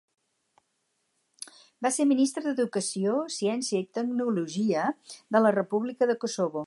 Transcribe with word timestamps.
Va 1.87 1.91
ser 1.97 2.07
ministre 2.13 2.43
d'Educació, 2.47 3.19
Ciència 3.37 3.83
i 3.85 3.89
Tecnologia 3.99 4.87
de 5.37 5.43
la 5.47 5.53
República 5.61 6.13
de 6.15 6.19
Kosovo. 6.25 6.59